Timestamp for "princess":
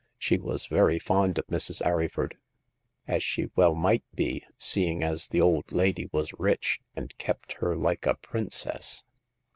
8.15-9.03